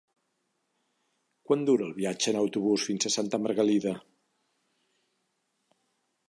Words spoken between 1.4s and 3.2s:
Quant dura el viatge en autobús fins a